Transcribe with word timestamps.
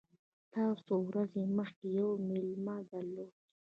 تا 0.53 0.63
څو 0.85 0.95
ورځي 1.07 1.43
مخکي 1.57 1.87
یو 1.99 2.09
مېلمه 2.27 2.75
درلود! 2.89 3.31